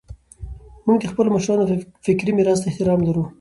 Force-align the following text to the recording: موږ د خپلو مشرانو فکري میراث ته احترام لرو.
موږ 0.85 0.97
د 0.99 1.05
خپلو 1.11 1.29
مشرانو 1.35 1.63
فکري 2.05 2.31
میراث 2.37 2.59
ته 2.61 2.67
احترام 2.69 2.99
لرو. 3.07 3.23